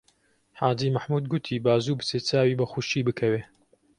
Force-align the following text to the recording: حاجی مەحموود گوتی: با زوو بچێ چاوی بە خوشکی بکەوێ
حاجی 0.59 0.89
مەحموود 0.95 1.25
گوتی: 1.31 1.55
با 1.65 1.73
زوو 1.83 1.97
بچێ 1.99 2.19
چاوی 2.27 2.57
بە 2.59 2.65
خوشکی 2.71 3.05
بکەوێ 3.07 3.41